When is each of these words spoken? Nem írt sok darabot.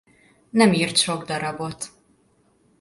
Nem 0.49 0.73
írt 0.73 0.97
sok 0.97 1.25
darabot. 1.25 1.91